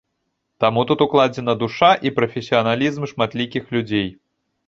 [0.63, 4.09] Таму тут укладзена душа і прафесіяналізм шматлікіх людзей.